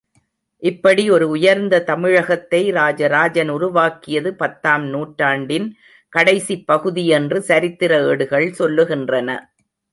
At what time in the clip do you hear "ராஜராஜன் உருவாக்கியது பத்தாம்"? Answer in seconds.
2.71-4.87